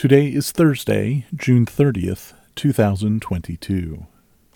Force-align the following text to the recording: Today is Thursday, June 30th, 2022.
Today 0.00 0.28
is 0.28 0.50
Thursday, 0.50 1.26
June 1.34 1.66
30th, 1.66 2.32
2022. 2.54 4.06